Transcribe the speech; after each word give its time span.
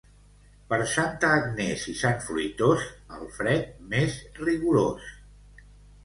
Per 0.69 0.77
Santa 0.91 1.27
Agnès 1.41 1.83
i 1.91 1.91
Sant 1.99 2.23
Fruitós, 2.29 2.85
el 3.17 3.27
fred 3.35 3.67
més 3.91 4.17
rigorós. 4.39 5.11